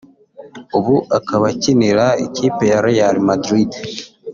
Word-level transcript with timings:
ubu 0.77 0.95
akaba 1.17 1.45
akinira 1.53 2.05
ikipe 2.25 2.63
ya 2.71 2.79
Real 2.87 3.15
Madrid 3.27 3.69